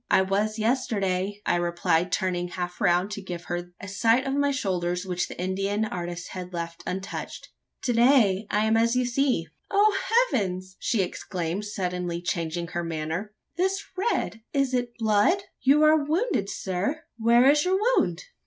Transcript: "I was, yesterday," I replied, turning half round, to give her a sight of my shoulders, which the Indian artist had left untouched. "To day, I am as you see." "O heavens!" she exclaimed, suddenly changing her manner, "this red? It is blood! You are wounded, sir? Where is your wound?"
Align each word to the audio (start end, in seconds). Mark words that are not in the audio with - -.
"I 0.09 0.23
was, 0.23 0.57
yesterday," 0.57 1.43
I 1.45 1.57
replied, 1.57 2.11
turning 2.11 2.47
half 2.47 2.81
round, 2.81 3.11
to 3.11 3.21
give 3.21 3.43
her 3.43 3.71
a 3.79 3.87
sight 3.87 4.25
of 4.25 4.33
my 4.33 4.49
shoulders, 4.49 5.05
which 5.05 5.27
the 5.27 5.39
Indian 5.39 5.85
artist 5.85 6.29
had 6.29 6.53
left 6.53 6.81
untouched. 6.87 7.49
"To 7.83 7.93
day, 7.93 8.47
I 8.49 8.65
am 8.65 8.75
as 8.77 8.95
you 8.95 9.05
see." 9.05 9.45
"O 9.69 9.95
heavens!" 10.31 10.75
she 10.79 11.03
exclaimed, 11.03 11.65
suddenly 11.65 12.19
changing 12.19 12.69
her 12.69 12.83
manner, 12.83 13.35
"this 13.57 13.83
red? 13.95 14.41
It 14.53 14.73
is 14.73 14.75
blood! 14.97 15.43
You 15.61 15.83
are 15.83 16.03
wounded, 16.03 16.49
sir? 16.49 17.03
Where 17.19 17.47
is 17.47 17.63
your 17.63 17.77
wound?" 17.95 18.23